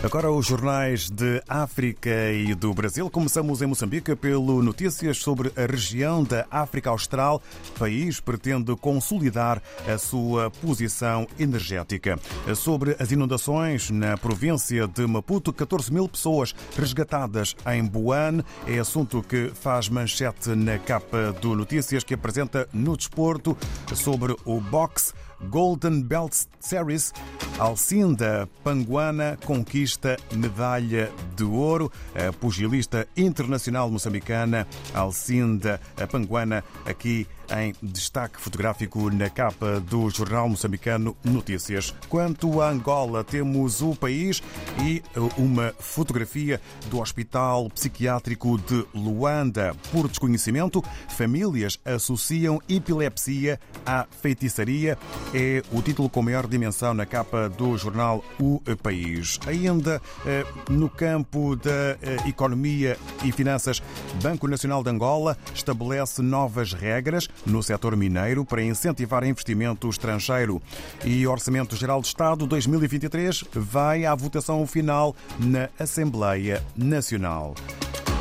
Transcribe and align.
Agora 0.00 0.30
os 0.30 0.46
jornais 0.46 1.10
de 1.10 1.42
África 1.48 2.30
e 2.30 2.54
do 2.54 2.72
Brasil. 2.72 3.10
Começamos 3.10 3.60
em 3.60 3.66
Moçambique 3.66 4.14
pelo 4.14 4.62
notícias 4.62 5.18
sobre 5.18 5.50
a 5.56 5.66
região 5.66 6.22
da 6.22 6.46
África 6.52 6.88
Austral. 6.90 7.42
O 7.70 7.78
país 7.80 8.20
pretende 8.20 8.76
consolidar 8.76 9.60
a 9.92 9.98
sua 9.98 10.52
posição 10.52 11.26
energética. 11.36 12.16
Sobre 12.54 12.94
as 13.00 13.10
inundações 13.10 13.90
na 13.90 14.16
província 14.16 14.86
de 14.86 15.04
Maputo, 15.04 15.52
14 15.52 15.92
mil 15.92 16.08
pessoas 16.08 16.54
resgatadas 16.76 17.56
em 17.66 17.84
Buane. 17.84 18.44
É 18.68 18.78
assunto 18.78 19.20
que 19.20 19.50
faz 19.52 19.88
manchete 19.88 20.50
na 20.50 20.78
capa 20.78 21.32
do 21.42 21.56
Notícias 21.56 22.04
que 22.04 22.14
apresenta 22.14 22.68
no 22.72 22.96
desporto 22.96 23.58
sobre 23.96 24.36
o 24.44 24.60
boxe. 24.60 25.12
Golden 25.40 26.02
Belt 26.02 26.34
Series, 26.58 27.12
Alcinda 27.58 28.48
Panguana 28.64 29.38
conquista 29.44 29.88
medalha 30.32 31.10
de 31.36 31.44
ouro. 31.44 31.90
A 32.14 32.32
pugilista 32.32 33.06
internacional 33.16 33.90
moçambicana 33.90 34.66
Alcinda 34.94 35.80
Panguana 36.06 36.64
aqui 36.86 37.26
em 37.56 37.74
destaque 37.82 38.40
fotográfico 38.40 39.10
na 39.10 39.30
capa 39.30 39.80
do 39.80 40.08
jornal 40.10 40.48
moçambicano 40.48 41.16
Notícias. 41.24 41.94
Quanto 42.08 42.60
a 42.60 42.70
Angola, 42.70 43.24
temos 43.24 43.80
o 43.80 43.94
país 43.94 44.42
e 44.82 45.02
uma 45.36 45.74
fotografia 45.78 46.60
do 46.90 47.00
Hospital 47.00 47.68
Psiquiátrico 47.70 48.58
de 48.58 48.86
Luanda. 48.94 49.74
Por 49.92 50.08
desconhecimento, 50.08 50.82
famílias 51.08 51.78
associam 51.84 52.60
epilepsia 52.68 53.60
à 53.84 54.06
feitiçaria. 54.22 54.98
É 55.34 55.62
o 55.72 55.82
título 55.82 56.08
com 56.08 56.22
maior 56.22 56.46
dimensão 56.46 56.94
na 56.94 57.06
capa 57.06 57.48
do 57.48 57.76
jornal 57.76 58.24
O 58.38 58.60
País. 58.82 59.38
Ainda 59.46 60.00
eh, 60.26 60.44
no 60.70 60.88
campo 60.88 61.56
da 61.56 61.96
eh, 62.02 62.16
economia 62.26 62.96
e 63.24 63.32
finanças, 63.32 63.82
Banco 64.22 64.46
Nacional 64.46 64.82
de 64.82 64.90
Angola 64.90 65.36
estabelece 65.54 66.22
novas 66.22 66.72
regras 66.72 67.28
no 67.46 67.62
setor 67.62 67.96
mineiro 67.96 68.44
para 68.44 68.62
incentivar 68.62 69.24
investimento 69.24 69.88
estrangeiro. 69.88 70.60
E 71.04 71.26
Orçamento 71.26 71.76
Geral 71.76 72.00
do 72.00 72.06
Estado 72.06 72.46
2023 72.46 73.44
vai 73.52 74.04
à 74.04 74.14
votação 74.14 74.66
final 74.66 75.14
na 75.38 75.68
Assembleia 75.78 76.62
Nacional. 76.76 77.54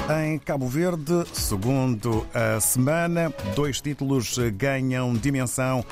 Em 0.09 0.39
Cabo 0.39 0.69
Verde, 0.69 1.25
segundo 1.33 2.25
a 2.33 2.61
semana, 2.61 3.29
dois 3.53 3.81
títulos 3.81 4.37
ganham 4.55 5.13
dimensão 5.13 5.83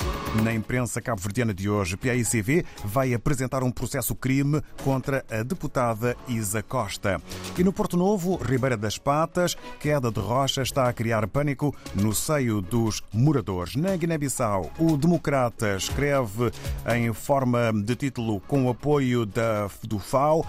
na 0.42 0.54
imprensa 0.54 1.02
cabo-verdiana 1.02 1.52
de 1.52 1.68
hoje. 1.68 1.98
PAICV 1.98 2.64
vai 2.82 3.12
apresentar 3.12 3.62
um 3.62 3.70
processo-crime 3.70 4.62
contra 4.82 5.22
a 5.30 5.42
deputada 5.42 6.16
Isa 6.26 6.62
Costa. 6.62 7.20
E 7.58 7.62
no 7.62 7.74
Porto 7.74 7.94
Novo, 7.98 8.36
Ribeira 8.36 8.74
das 8.74 8.96
Patas, 8.96 9.54
queda 9.78 10.10
de 10.10 10.18
rocha 10.18 10.62
está 10.62 10.88
a 10.88 10.94
criar 10.94 11.28
pânico 11.28 11.76
no 11.94 12.14
seio 12.14 12.62
dos 12.62 13.02
moradores. 13.12 13.76
Na 13.76 13.94
Guiné-Bissau, 13.94 14.70
o 14.78 14.96
Democrata 14.96 15.76
escreve 15.76 16.50
em 16.96 17.12
forma 17.12 17.70
de 17.70 17.94
título 17.94 18.40
com 18.40 18.70
apoio 18.70 19.26
da, 19.26 19.68
do 19.82 19.98
FAO 19.98 20.42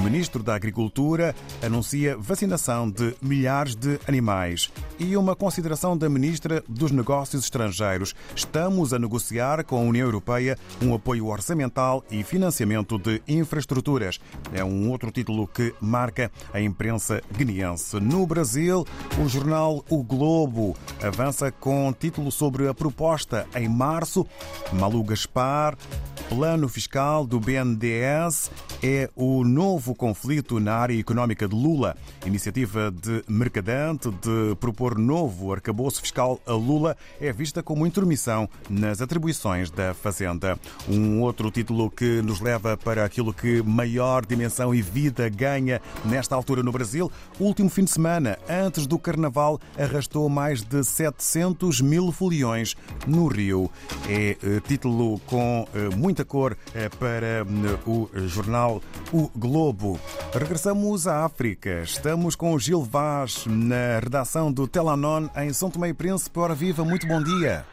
o 0.00 0.02
ministro 0.02 0.42
da 0.42 0.54
Agricultura 0.54 1.34
anuncia 1.62 2.16
vacinação 2.16 2.90
de 2.90 3.09
milhares 3.20 3.74
de 3.74 3.98
animais. 4.06 4.70
E 4.98 5.16
uma 5.16 5.34
consideração 5.34 5.96
da 5.96 6.08
ministra 6.08 6.62
dos 6.68 6.90
Negócios 6.90 7.44
Estrangeiros. 7.44 8.14
Estamos 8.34 8.92
a 8.92 8.98
negociar 8.98 9.64
com 9.64 9.76
a 9.76 9.80
União 9.80 10.06
Europeia 10.06 10.58
um 10.82 10.94
apoio 10.94 11.26
orçamental 11.26 12.04
e 12.10 12.22
financiamento 12.22 12.98
de 12.98 13.22
infraestruturas. 13.26 14.20
É 14.52 14.64
um 14.64 14.90
outro 14.90 15.10
título 15.10 15.46
que 15.46 15.74
marca 15.80 16.30
a 16.52 16.60
imprensa 16.60 17.22
guineense. 17.36 17.98
No 18.00 18.26
Brasil, 18.26 18.86
o 19.22 19.28
jornal 19.28 19.84
O 19.88 20.02
Globo 20.02 20.76
avança 21.02 21.50
com 21.50 21.92
título 21.92 22.30
sobre 22.30 22.68
a 22.68 22.74
proposta 22.74 23.46
em 23.54 23.68
março. 23.68 24.26
Malu 24.72 25.02
Gaspar 25.04 25.76
plano 26.30 26.68
fiscal 26.68 27.26
do 27.26 27.40
BNDES 27.40 28.52
é 28.80 29.10
o 29.16 29.42
novo 29.42 29.96
conflito 29.96 30.60
na 30.60 30.76
área 30.76 30.98
económica 30.98 31.48
de 31.48 31.56
Lula. 31.56 31.96
Iniciativa 32.24 32.88
de 33.00 33.24
Mercadante 33.26 34.10
de 34.10 34.54
propor 34.60 34.98
novo 34.98 35.52
arcabouço 35.52 36.00
fiscal 36.00 36.40
a 36.46 36.52
Lula 36.52 36.96
é 37.20 37.32
vista 37.32 37.62
como 37.62 37.86
intromissão 37.86 38.48
nas 38.68 39.00
atribuições 39.00 39.70
da 39.70 39.94
Fazenda. 39.94 40.58
Um 40.88 41.22
outro 41.22 41.50
título 41.50 41.90
que 41.90 42.20
nos 42.22 42.40
leva 42.40 42.76
para 42.76 43.04
aquilo 43.04 43.32
que 43.32 43.62
maior 43.62 44.26
dimensão 44.26 44.74
e 44.74 44.82
vida 44.82 45.28
ganha 45.28 45.80
nesta 46.04 46.34
altura 46.34 46.62
no 46.62 46.72
Brasil. 46.72 47.10
O 47.38 47.44
último 47.44 47.70
fim 47.70 47.84
de 47.84 47.90
semana, 47.90 48.38
antes 48.48 48.86
do 48.86 48.98
Carnaval, 48.98 49.60
arrastou 49.78 50.28
mais 50.28 50.62
de 50.62 50.84
700 50.84 51.80
mil 51.80 52.12
foliões 52.12 52.76
no 53.06 53.26
Rio. 53.26 53.70
É 54.08 54.36
eh, 54.42 54.60
título 54.66 55.18
com 55.20 55.66
eh, 55.74 55.94
muita 55.96 56.24
cor 56.24 56.56
eh, 56.74 56.88
para 56.88 57.46
o 57.86 58.10
jornal 58.26 58.82
O 59.12 59.30
Globo. 59.34 59.98
Regressamos 60.32 61.06
à 61.06 61.24
África. 61.24 61.82
Estamos 61.82 62.34
com 62.34 62.52
o 62.52 62.58
Gil 62.58 62.82
Vaz 62.90 63.46
na 63.46 64.00
redação 64.00 64.52
do 64.52 64.66
Telanon 64.66 65.28
em 65.36 65.52
São 65.52 65.70
Tomé 65.70 65.90
e 65.90 65.94
Príncipe. 65.94 66.40
Ora 66.40 66.56
viva, 66.56 66.84
muito 66.84 67.06
bom 67.06 67.22
dia. 67.22 67.64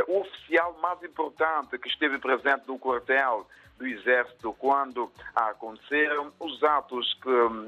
o 0.07 0.19
oficial 0.19 0.77
mais 0.81 1.01
importante 1.03 1.77
que 1.77 1.87
esteve 1.87 2.19
presente 2.19 2.67
no 2.67 2.77
quartel 2.77 3.47
do 3.79 3.87
Exército 3.87 4.53
quando 4.59 5.11
aconteceram 5.33 6.31
os 6.39 6.61
atos 6.63 7.17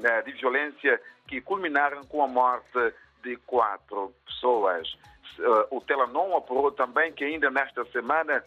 eh, 0.04 0.22
de 0.22 0.32
violência 0.32 1.00
que 1.26 1.40
culminaram 1.40 2.04
com 2.04 2.22
a 2.22 2.28
morte 2.28 2.94
de 3.24 3.36
quatro 3.38 4.12
pessoas. 4.26 4.94
Eh, 5.38 5.66
o 5.70 5.80
Telanon 5.80 6.36
apurou 6.36 6.70
também 6.70 7.12
que 7.12 7.24
ainda 7.24 7.50
nesta 7.50 7.84
semana 7.86 8.44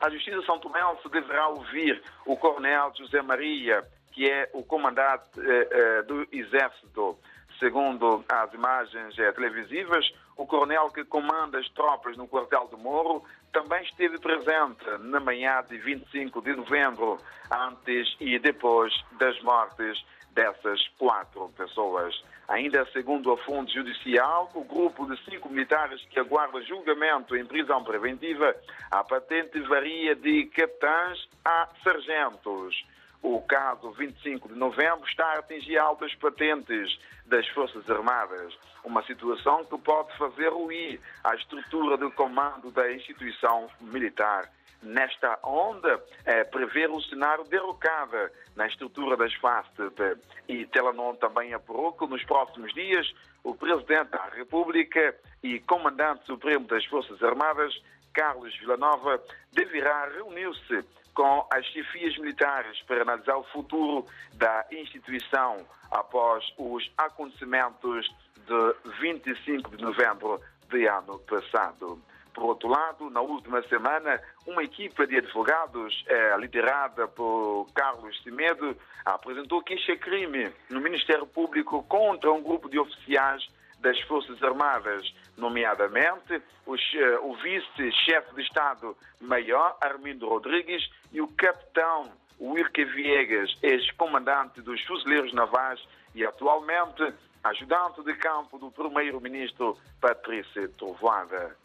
a 0.00 0.10
Justiça 0.10 0.40
de 0.40 0.46
São 0.46 0.58
Tomé 0.58 0.80
se 1.00 1.08
deverá 1.08 1.48
ouvir 1.48 2.02
o 2.26 2.36
Coronel 2.36 2.92
José 2.96 3.22
Maria, 3.22 3.84
que 4.12 4.28
é 4.28 4.50
o 4.52 4.62
comandante 4.62 5.30
eh, 5.38 6.02
do 6.02 6.26
Exército. 6.32 7.16
Segundo 7.58 8.24
as 8.28 8.52
imagens 8.54 9.16
televisivas, 9.16 10.08
o 10.38 10.46
coronel 10.46 10.88
que 10.90 11.04
comanda 11.04 11.58
as 11.58 11.68
tropas 11.70 12.16
no 12.16 12.28
quartel 12.28 12.68
do 12.68 12.78
Morro 12.78 13.24
também 13.52 13.82
esteve 13.82 14.18
presente 14.18 14.84
na 15.00 15.18
manhã 15.18 15.62
de 15.68 15.76
25 15.78 16.40
de 16.40 16.54
novembro, 16.54 17.18
antes 17.50 18.16
e 18.20 18.38
depois 18.38 18.94
das 19.18 19.38
mortes 19.42 20.02
dessas 20.30 20.86
quatro 20.96 21.48
pessoas. 21.56 22.22
Ainda 22.46 22.86
segundo 22.92 23.32
a 23.32 23.36
fonte 23.38 23.74
judicial, 23.74 24.48
o 24.54 24.62
grupo 24.62 25.06
de 25.06 25.20
cinco 25.24 25.48
militares 25.50 26.00
que 26.08 26.20
aguarda 26.20 26.62
julgamento 26.62 27.36
em 27.36 27.44
prisão 27.44 27.82
preventiva, 27.82 28.54
a 28.92 29.02
patente 29.02 29.58
varia 29.62 30.14
de 30.14 30.46
capitães 30.46 31.28
a 31.44 31.68
sargentos. 31.82 32.86
O 33.22 33.40
caso 33.42 33.90
25 33.92 34.48
de 34.48 34.54
novembro 34.54 35.06
está 35.08 35.24
a 35.24 35.38
atingir 35.38 35.78
altas 35.78 36.14
patentes 36.14 36.98
das 37.26 37.46
Forças 37.48 37.88
Armadas, 37.90 38.56
uma 38.84 39.02
situação 39.04 39.64
que 39.64 39.76
pode 39.78 40.16
fazer 40.16 40.48
ruir 40.48 41.00
a 41.24 41.34
estrutura 41.34 41.98
de 41.98 42.10
comando 42.12 42.70
da 42.70 42.92
instituição 42.92 43.68
militar. 43.80 44.50
Nesta 44.80 45.38
onda, 45.42 46.00
é, 46.24 46.44
prever 46.44 46.88
o 46.88 47.02
cenário 47.02 47.42
derrocada 47.44 48.32
na 48.54 48.68
estrutura 48.68 49.16
das 49.16 49.34
FASTEP. 49.34 50.20
E 50.48 50.66
Telanon 50.66 51.14
também 51.16 51.52
apurou 51.52 51.92
que 51.92 52.06
nos 52.06 52.22
próximos 52.24 52.72
dias 52.72 53.12
o 53.42 53.54
Presidente 53.54 54.10
da 54.10 54.24
República 54.26 55.16
e 55.42 55.58
Comandante 55.60 56.24
Supremo 56.26 56.66
das 56.68 56.84
Forças 56.84 57.20
Armadas, 57.22 57.74
Carlos 58.12 58.56
Villanova, 58.58 59.22
deverá 59.52 60.06
reunir-se 60.06 60.84
com 61.14 61.46
as 61.52 61.66
chefias 61.66 62.16
militares 62.18 62.80
para 62.82 63.02
analisar 63.02 63.36
o 63.36 63.44
futuro 63.44 64.06
da 64.34 64.64
instituição 64.70 65.66
após 65.90 66.44
os 66.56 66.90
acontecimentos 66.96 68.08
de 68.36 68.90
25 69.00 69.76
de 69.76 69.82
novembro 69.82 70.40
de 70.70 70.86
ano 70.86 71.18
passado. 71.20 72.00
Por 72.32 72.44
outro 72.44 72.68
lado, 72.68 73.10
na 73.10 73.20
última 73.20 73.60
semana, 73.62 74.20
uma 74.46 74.62
equipa 74.62 75.06
de 75.08 75.16
advogados, 75.16 76.04
eh, 76.06 76.36
liderada 76.38 77.08
por 77.08 77.66
Carlos 77.74 78.22
Simedo, 78.22 78.76
apresentou 79.04 79.60
queixa-crime 79.60 80.52
no 80.70 80.80
Ministério 80.80 81.26
Público 81.26 81.82
contra 81.82 82.30
um 82.30 82.40
grupo 82.40 82.68
de 82.68 82.78
oficiais 82.78 83.48
das 83.80 84.00
Forças 84.02 84.42
Armadas, 84.42 85.14
nomeadamente 85.36 86.42
o 86.66 87.34
vice-chefe 87.36 88.34
de 88.34 88.42
Estado-Maior, 88.42 89.76
Armindo 89.80 90.28
Rodrigues, 90.28 90.90
e 91.12 91.20
o 91.20 91.28
capitão 91.28 92.10
Wilke 92.40 92.84
Viegas, 92.84 93.56
ex-comandante 93.62 94.60
dos 94.60 94.80
Fuzileiros 94.84 95.32
Navais 95.32 95.80
e 96.14 96.24
atualmente 96.24 97.12
ajudante 97.42 98.02
de 98.02 98.14
campo 98.14 98.58
do 98.58 98.70
primeiro-ministro 98.70 99.76
Patrícia 100.00 100.68
Trovoada. 100.76 101.56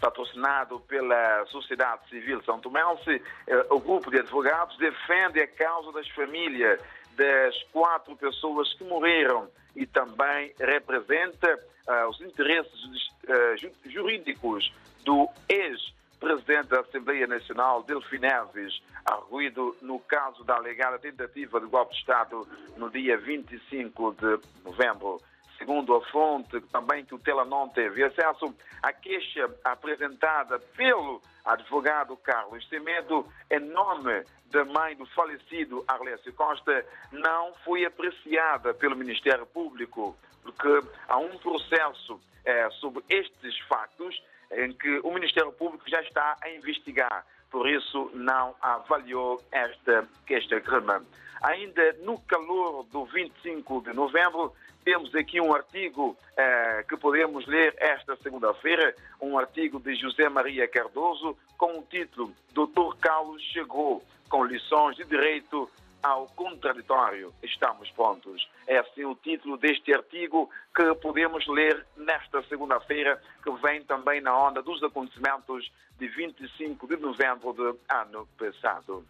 Patrocinado 0.00 0.78
pela 0.80 1.44
sociedade 1.46 2.08
civil 2.08 2.42
São 2.44 2.60
Tomense, 2.60 3.20
eh, 3.46 3.66
o 3.70 3.80
grupo 3.80 4.10
de 4.10 4.20
advogados 4.20 4.76
defende 4.78 5.40
a 5.40 5.46
causa 5.48 5.90
das 5.92 6.08
famílias 6.10 6.80
das 7.18 7.60
quatro 7.72 8.16
pessoas 8.16 8.72
que 8.74 8.84
morreram 8.84 9.50
e 9.74 9.84
também 9.84 10.54
representa 10.58 11.58
uh, 11.88 12.08
os 12.08 12.20
interesses 12.20 13.08
uh, 13.24 13.90
jurídicos 13.90 14.72
do 15.04 15.28
ex-presidente 15.48 16.68
da 16.68 16.80
Assembleia 16.80 17.26
Nacional, 17.26 17.82
Delfim 17.82 18.18
Neves, 18.18 18.80
arguído 19.04 19.76
no 19.82 19.98
caso 19.98 20.44
da 20.44 20.56
alegada 20.56 20.98
tentativa 20.98 21.60
de 21.60 21.66
golpe 21.66 21.92
de 21.92 22.00
Estado 22.00 22.46
no 22.76 22.88
dia 22.88 23.18
25 23.18 24.12
de 24.12 24.40
novembro. 24.64 25.20
Segundo 25.68 25.96
a 25.96 26.00
fonte 26.06 26.62
também 26.72 27.04
que 27.04 27.14
o 27.14 27.18
Telanon 27.18 27.68
teve 27.68 28.02
acesso, 28.02 28.54
a 28.82 28.90
queixa 28.90 29.54
apresentada 29.62 30.58
pelo 30.58 31.20
advogado 31.44 32.16
Carlos 32.16 32.66
Semedo, 32.70 33.26
em 33.50 33.60
nome 33.60 34.24
da 34.46 34.64
mãe 34.64 34.96
do 34.96 35.04
falecido 35.08 35.84
Arlésio 35.86 36.32
Costa, 36.32 36.86
não 37.12 37.52
foi 37.66 37.84
apreciada 37.84 38.72
pelo 38.72 38.96
Ministério 38.96 39.44
Público, 39.44 40.16
porque 40.42 40.88
há 41.06 41.18
um 41.18 41.36
processo 41.36 42.18
é, 42.46 42.70
sobre 42.70 43.04
estes 43.10 43.58
factos 43.68 44.18
em 44.50 44.72
que 44.72 45.00
o 45.04 45.12
Ministério 45.12 45.52
Público 45.52 45.84
já 45.86 46.00
está 46.00 46.38
a 46.40 46.48
investigar, 46.48 47.26
por 47.50 47.68
isso 47.68 48.10
não 48.14 48.54
avaliou 48.62 49.38
esta 49.52 50.08
queixa-crime. 50.26 51.04
Ainda 51.42 51.92
no 52.00 52.18
calor 52.22 52.84
do 52.84 53.04
25 53.04 53.82
de 53.82 53.92
novembro, 53.92 54.54
temos 54.88 55.14
aqui 55.14 55.38
um 55.38 55.54
artigo 55.54 56.16
eh, 56.34 56.82
que 56.88 56.96
podemos 56.96 57.46
ler 57.46 57.74
esta 57.76 58.16
segunda-feira, 58.22 58.94
um 59.20 59.38
artigo 59.38 59.78
de 59.78 59.94
José 59.94 60.30
Maria 60.30 60.66
Cardoso, 60.66 61.36
com 61.58 61.78
o 61.78 61.82
título 61.82 62.32
Doutor 62.54 62.96
Carlos 62.96 63.42
chegou 63.52 64.02
com 64.30 64.46
lições 64.46 64.96
de 64.96 65.04
direito 65.04 65.70
ao 66.02 66.26
contraditório. 66.28 67.34
Estamos 67.42 67.90
prontos. 67.90 68.48
É 68.66 68.78
assim 68.78 69.04
o 69.04 69.14
título 69.14 69.58
deste 69.58 69.92
artigo 69.92 70.48
que 70.74 70.94
podemos 71.02 71.46
ler 71.48 71.84
nesta 71.94 72.42
segunda-feira, 72.44 73.20
que 73.44 73.50
vem 73.60 73.82
também 73.82 74.22
na 74.22 74.34
onda 74.38 74.62
dos 74.62 74.82
acontecimentos 74.82 75.70
de 75.98 76.08
25 76.08 76.86
de 76.86 76.96
novembro 76.96 77.52
do 77.52 77.78
ano 77.90 78.26
passado. 78.38 79.04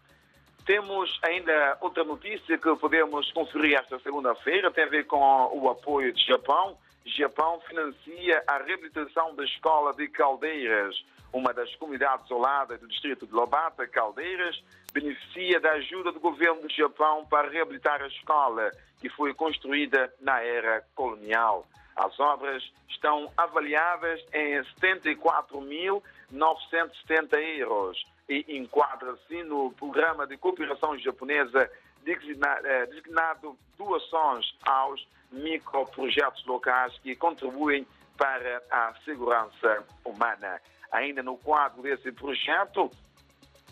Temos 0.69 1.09
ainda 1.23 1.79
outra 1.81 2.03
notícia 2.03 2.55
que 2.55 2.75
podemos 2.75 3.31
conferir 3.31 3.75
esta 3.75 3.97
segunda-feira, 4.01 4.69
tem 4.69 4.83
a 4.83 4.87
ver 4.87 5.07
com 5.07 5.17
o 5.17 5.67
apoio 5.67 6.13
de 6.13 6.23
Japão. 6.23 6.77
Japão 7.07 7.59
financia 7.61 8.43
a 8.45 8.59
reabilitação 8.59 9.33
da 9.33 9.43
escola 9.45 9.95
de 9.95 10.07
Caldeiras, 10.09 10.95
uma 11.33 11.51
das 11.55 11.75
comunidades 11.77 12.27
isoladas 12.27 12.79
do 12.79 12.87
distrito 12.87 13.25
de 13.25 13.33
Lobata, 13.33 13.87
Caldeiras, 13.87 14.63
beneficia 14.93 15.59
da 15.59 15.71
ajuda 15.71 16.11
do 16.11 16.19
governo 16.19 16.61
do 16.61 16.69
Japão 16.69 17.25
para 17.25 17.49
reabilitar 17.49 18.03
a 18.03 18.07
escola, 18.07 18.69
que 19.01 19.09
foi 19.09 19.33
construída 19.33 20.13
na 20.21 20.39
era 20.43 20.85
colonial. 20.93 21.65
As 21.95 22.19
obras 22.19 22.61
estão 22.87 23.31
avaliadas 23.35 24.23
em 24.31 24.61
74.970 24.79 27.33
euros 27.57 28.05
e 28.29 28.45
enquadra-se 28.57 29.43
no 29.43 29.71
programa 29.71 30.27
de 30.27 30.37
cooperação 30.37 30.97
japonesa 30.99 31.69
eh, 32.05 32.85
designado 32.85 33.57
doações 33.77 34.55
aos 34.65 35.05
microprojetos 35.31 36.45
locais 36.45 36.97
que 36.99 37.15
contribuem 37.15 37.85
para 38.17 38.61
a 38.69 38.93
segurança 39.03 39.83
humana. 40.05 40.61
Ainda 40.91 41.23
no 41.23 41.37
quadro 41.37 41.81
desse 41.81 42.11
projeto, 42.11 42.91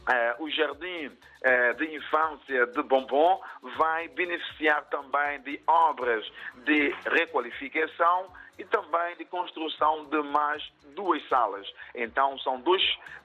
Uh, 0.08 0.44
o 0.44 0.50
Jardim 0.50 1.08
uh, 1.08 1.74
de 1.76 1.96
Infância 1.98 2.66
de 2.68 2.82
Bombom 2.84 3.42
vai 3.78 4.08
beneficiar 4.08 4.86
também 4.86 5.42
de 5.42 5.60
obras 5.68 6.26
de 6.64 6.96
requalificação 7.12 8.32
e 8.58 8.64
também 8.64 9.18
de 9.18 9.26
construção 9.26 10.06
de 10.06 10.22
mais 10.24 10.64
duas 10.96 11.22
salas. 11.28 11.68
Então, 11.94 12.40
são 12.40 12.58
dois, 12.62 12.82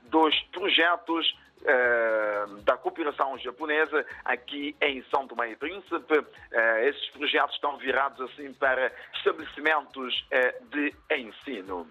dois 0.06 0.34
projetos 0.50 1.38
uh, 1.60 2.56
da 2.62 2.76
cooperação 2.76 3.38
japonesa 3.38 4.04
aqui 4.24 4.74
em 4.80 5.04
São 5.04 5.28
Tomé 5.28 5.52
e 5.52 5.56
Príncipe. 5.56 6.26
esses 6.82 7.10
projetos 7.10 7.54
estão 7.54 7.76
virados 7.76 8.20
assim 8.28 8.52
para 8.54 8.90
estabelecimentos 9.14 10.26
de 10.72 10.92
ensino 11.12 11.86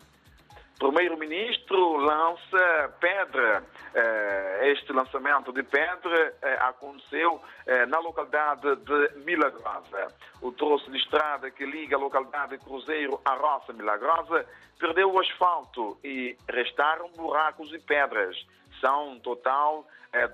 primeiro-ministro 0.82 1.98
lança 1.98 2.92
pedra. 3.00 3.64
Eh, 3.94 4.72
este 4.72 4.92
lançamento 4.92 5.54
de 5.54 5.62
pedra 5.62 6.34
eh, 6.42 6.58
aconteceu 6.62 7.40
eh, 7.68 7.86
na 7.86 8.00
localidade 8.00 8.76
de 8.78 9.20
Milagrosa. 9.24 10.08
O 10.42 10.52
troço 10.52 10.90
de 10.90 10.98
estrada 10.98 11.52
que 11.52 11.66
liga 11.66 11.96
a 11.96 12.00
localidade 12.00 12.58
de 12.58 12.66
Cruzeiro 12.66 13.22
à 13.24 13.36
Roça 13.36 13.72
Milagrosa 13.74 14.44
perdeu 14.80 15.14
o 15.14 15.20
asfalto 15.20 16.00
e 16.04 16.36
restaram 16.50 17.12
buracos 17.12 17.72
e 17.74 17.78
pedras. 17.78 18.36
São, 18.80 19.12
um 19.12 19.20
total, 19.20 19.86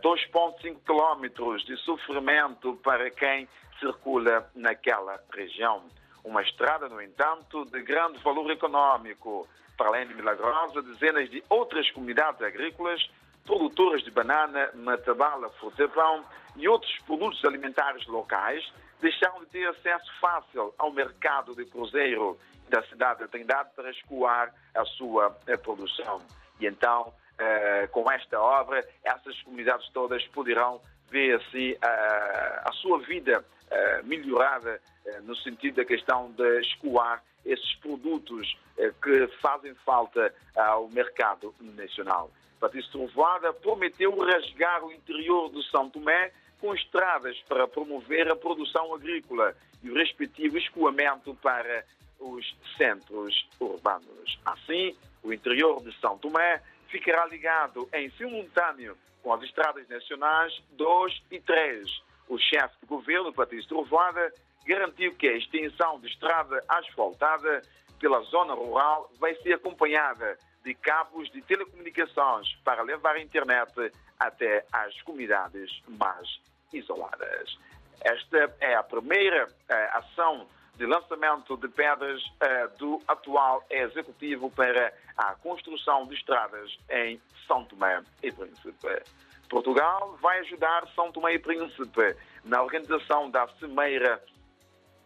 2,5 0.02 0.78
quilómetros 0.86 1.66
de 1.66 1.76
sofrimento 1.78 2.80
para 2.82 3.12
quem 3.12 3.50
circula 3.82 4.50
naquela 4.56 5.20
região. 5.34 5.84
Uma 6.28 6.42
estrada, 6.42 6.90
no 6.90 7.02
entanto, 7.02 7.64
de 7.64 7.82
grande 7.82 8.18
valor 8.20 8.52
econômico 8.52 9.48
para 9.78 9.88
além 9.88 10.08
de 10.08 10.14
Milagrosa, 10.14 10.82
dezenas 10.82 11.30
de 11.30 11.42
outras 11.48 11.90
comunidades 11.92 12.42
agrícolas, 12.42 13.10
produtoras 13.46 14.04
de 14.04 14.12
banana, 14.12 14.70
matabala, 14.74 15.50
frutapão 15.52 16.26
e 16.58 16.68
outros 16.68 16.94
produtos 17.06 17.46
alimentares 17.46 18.06
locais 18.08 18.62
deixaram 19.00 19.40
de 19.40 19.46
ter 19.46 19.70
acesso 19.70 20.12
fácil 20.20 20.74
ao 20.78 20.92
mercado 20.92 21.56
de 21.56 21.64
cruzeiro 21.64 22.38
da 22.68 22.84
cidade 22.84 23.24
de 23.24 23.30
Trindade 23.30 23.70
para 23.74 23.90
escoar 23.90 24.54
a 24.76 24.84
sua 24.84 25.28
a 25.28 25.58
produção. 25.58 26.22
E 26.60 26.68
então, 26.68 27.14
eh, 27.40 27.88
com 27.90 28.12
esta 28.12 28.38
obra, 28.42 28.86
essas 29.02 29.42
comunidades 29.44 29.88
todas 29.94 30.28
poderão 30.28 30.82
ver 31.10 31.36
assim 31.36 31.76
eh, 31.82 32.62
a 32.66 32.72
sua 32.74 33.00
vida 33.00 33.44
eh, 33.70 34.02
melhorada 34.04 34.80
eh, 35.06 35.20
no 35.22 35.36
sentido 35.36 35.76
da 35.76 35.86
questão 35.86 36.32
de 36.32 36.62
escoar 36.62 37.22
esses 37.46 37.76
produtos 37.76 38.58
eh, 38.78 38.94
que 39.04 39.28
fazem 39.42 39.76
falta 39.86 40.34
ao 40.56 40.88
mercado 40.88 41.54
nacional. 41.60 42.32
Patrício 42.62 42.92
Trovoada 42.92 43.52
prometeu 43.52 44.18
rasgar 44.18 44.86
o 44.86 44.92
interior 44.92 45.52
de 45.52 45.70
São 45.70 45.90
Tomé 45.90 46.32
com 46.62 46.74
estradas 46.74 47.38
para 47.48 47.68
promover 47.68 48.32
a 48.32 48.38
produção 48.38 48.96
agrícola 48.96 49.54
e 49.84 49.92
o 49.92 49.96
respectivo 49.96 50.58
escoamento 50.58 51.36
para 51.36 51.84
os 52.20 52.56
centros 52.78 53.48
urbanos. 53.60 54.40
Assim, 54.46 54.96
o 55.22 55.34
interior 55.34 55.84
de 55.84 55.94
São 56.00 56.18
Tomé 56.18 56.62
ficará 56.88 57.26
ligado 57.26 57.88
em 57.94 58.10
simultâneo 58.12 58.98
com 59.28 59.34
as 59.34 59.44
estradas 59.44 59.86
nacionais 59.90 60.58
2 60.78 61.22
e 61.32 61.42
3. 61.42 62.02
O 62.30 62.38
chefe 62.38 62.76
de 62.82 62.88
governo, 62.88 63.34
Patrício 63.34 63.68
Trovada, 63.68 64.32
garantiu 64.66 65.14
que 65.16 65.28
a 65.28 65.36
extensão 65.36 66.00
de 66.00 66.08
estrada 66.08 66.64
asfaltada 66.66 67.62
pela 68.00 68.22
zona 68.22 68.54
rural 68.54 69.12
vai 69.20 69.36
ser 69.42 69.56
acompanhada 69.56 70.38
de 70.64 70.74
cabos 70.76 71.30
de 71.32 71.42
telecomunicações 71.42 72.56
para 72.64 72.82
levar 72.84 73.16
a 73.16 73.22
internet 73.22 73.92
até 74.18 74.66
às 74.72 75.02
comunidades 75.02 75.84
mais 75.90 76.40
isoladas. 76.72 77.60
Esta 78.00 78.56
é 78.62 78.76
a 78.76 78.84
primeira 78.84 79.50
eh, 79.68 79.90
ação 79.92 80.48
de 80.78 80.86
lançamento 80.86 81.58
de 81.58 81.68
pedras 81.68 82.24
do 82.78 83.02
atual 83.08 83.66
executivo 83.70 84.50
para 84.52 84.94
a 85.18 85.34
construção 85.36 86.06
de 86.06 86.14
estradas 86.16 86.78
em 86.90 87.20
São 87.48 87.66
Tomé 87.66 88.02
e 88.22 88.32
Príncipe. 88.32 89.04
Portugal 89.50 90.18
vai 90.22 90.40
ajudar 90.40 90.88
São 90.94 91.12
Tomé 91.12 91.34
e 91.34 91.40
Príncipe 91.40 92.16
na 92.44 92.62
organização 92.62 93.30
da 93.30 93.48
Cimeira 93.60 94.22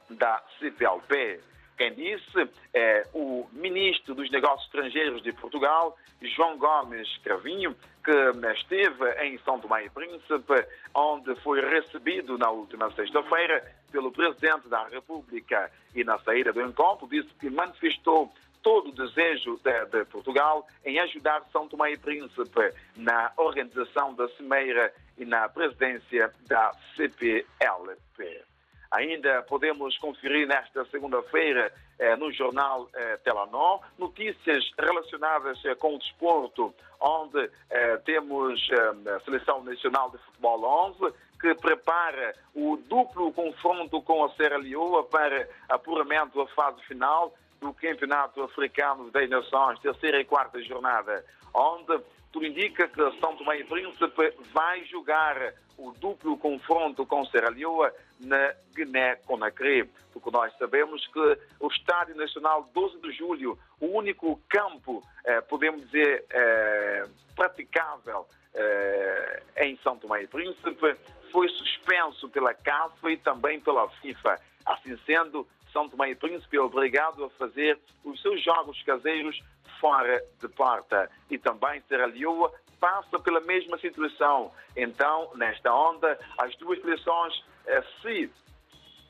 da 0.09 0.43
CPLP. 0.59 1.39
Quem 1.77 1.93
disse 1.93 2.49
é 2.73 3.07
o 3.13 3.47
ministro 3.51 4.13
dos 4.13 4.29
Negócios 4.29 4.65
Estrangeiros 4.65 5.23
de 5.23 5.31
Portugal, 5.33 5.97
João 6.21 6.57
Gomes 6.57 7.07
Cravinho, 7.23 7.75
que 8.03 8.47
esteve 8.53 9.09
em 9.23 9.37
São 9.39 9.59
Tomé 9.59 9.85
e 9.85 9.89
Príncipe, 9.89 10.67
onde 10.93 11.33
foi 11.41 11.61
recebido 11.61 12.37
na 12.37 12.49
última 12.49 12.91
sexta-feira 12.91 13.63
pelo 13.91 14.11
Presidente 14.11 14.67
da 14.67 14.87
República. 14.87 15.71
E 15.93 16.03
na 16.03 16.17
saída 16.19 16.53
do 16.53 16.61
encontro 16.61 17.07
disse 17.07 17.29
que 17.39 17.49
manifestou 17.49 18.31
todo 18.61 18.89
o 18.89 18.91
desejo 18.91 19.59
de, 19.63 19.85
de, 19.85 20.05
Portugal 20.05 20.67
em 20.85 20.99
ajudar 20.99 21.43
São 21.51 21.67
Tomé 21.67 21.93
e 21.93 21.97
Príncipe 21.97 22.73
na 22.95 23.31
organização 23.37 24.13
da 24.13 24.27
Cimeira 24.29 24.93
e 25.17 25.25
na 25.25 25.49
presidência 25.49 26.31
da 26.47 26.71
CPLP. 26.95 28.43
Ainda 28.91 29.41
podemos 29.43 29.97
conferir 29.97 30.47
nesta 30.47 30.85
segunda-feira 30.85 31.73
eh, 31.97 32.15
no 32.17 32.31
jornal 32.31 32.89
eh, 32.93 33.17
Telenor 33.23 33.79
notícias 33.97 34.69
relacionadas 34.77 35.63
eh, 35.63 35.75
com 35.75 35.95
o 35.95 35.99
desporto, 35.99 36.75
onde 36.99 37.49
eh, 37.69 37.97
temos 38.05 38.69
eh, 38.69 39.09
a 39.15 39.19
Seleção 39.21 39.63
Nacional 39.63 40.11
de 40.11 40.17
Futebol 40.17 40.91
11 40.99 41.13
que 41.41 41.55
prepara 41.55 42.35
o 42.53 42.77
duplo 42.77 43.33
confronto 43.33 43.99
com 44.03 44.23
a 44.23 44.29
Serra 44.35 44.57
Leoa 44.57 45.03
para 45.03 45.49
apuramento 45.67 46.37
da 46.37 46.45
fase 46.53 46.79
final 46.83 47.33
do 47.59 47.73
Campeonato 47.73 48.43
Africano 48.43 49.09
das 49.09 49.27
Nações, 49.27 49.79
terceira 49.79 50.21
e 50.21 50.25
quarta 50.25 50.61
jornada, 50.61 51.25
onde 51.53 51.99
tudo 52.31 52.45
indica 52.45 52.87
que 52.87 53.19
São 53.19 53.35
Tomé 53.35 53.59
e 53.59 53.63
Príncipe 53.63 54.33
vai 54.53 54.85
jogar 54.85 55.53
o 55.77 55.91
duplo 55.93 56.37
confronto 56.37 57.05
com 57.07 57.25
Serra 57.25 57.49
Leoa 57.49 57.91
na 58.19 58.53
Guiné-Conakry, 58.75 59.89
porque 60.13 60.29
nós 60.29 60.55
sabemos 60.59 61.05
que 61.07 61.37
o 61.59 61.67
Estádio 61.67 62.15
Nacional 62.15 62.69
12 62.71 63.01
de 63.01 63.11
Julho, 63.13 63.57
o 63.79 63.87
único 63.87 64.39
campo, 64.47 65.01
eh, 65.25 65.41
podemos 65.41 65.81
dizer, 65.85 66.23
eh, 66.29 67.05
praticável 67.35 68.27
eh, 68.53 69.43
em 69.57 69.77
São 69.77 69.97
Tomé 69.97 70.23
e 70.23 70.27
Príncipe, 70.27 70.95
foi 71.31 71.47
suspenso 71.49 72.29
pela 72.29 72.53
CAF 72.53 73.07
e 73.07 73.17
também 73.17 73.59
pela 73.59 73.89
FIFA. 73.89 74.39
Assim 74.65 74.97
sendo, 75.05 75.47
São 75.71 75.89
Tomé 75.89 76.11
e 76.11 76.15
Príncipe 76.15 76.57
é 76.57 76.61
obrigado 76.61 77.23
a 77.23 77.29
fazer 77.31 77.79
os 78.03 78.21
seus 78.21 78.43
jogos 78.43 78.81
caseiros 78.83 79.41
fora 79.79 80.23
de 80.39 80.47
porta. 80.49 81.09
E 81.29 81.37
também 81.37 81.81
Serra 81.87 82.05
Leoa 82.05 82.51
passa 82.79 83.19
pela 83.19 83.39
mesma 83.41 83.77
situação. 83.77 84.51
Então, 84.75 85.31
nesta 85.35 85.73
onda, 85.73 86.19
as 86.37 86.55
duas 86.57 86.79
seleções 86.81 87.43
eh, 87.65 87.83
se 88.01 88.31